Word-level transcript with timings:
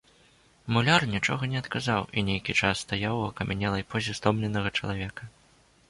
Муляр 0.77 1.01
нічога 1.15 1.49
не 1.51 1.59
адказаў 1.63 2.01
і 2.17 2.25
нейкі 2.31 2.57
час 2.61 2.75
стаяў 2.87 3.15
у 3.21 3.23
акамянелай 3.31 3.87
позе 3.93 4.19
стомленага 4.23 4.69
чалавека. 4.77 5.23